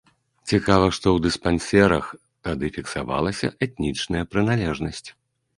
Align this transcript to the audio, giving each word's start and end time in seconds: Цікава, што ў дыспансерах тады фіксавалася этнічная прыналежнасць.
Цікава, 0.51 0.87
што 0.97 1.05
ў 1.15 1.17
дыспансерах 1.25 2.09
тады 2.49 2.65
фіксавалася 2.79 3.53
этнічная 3.65 4.23
прыналежнасць. 4.33 5.07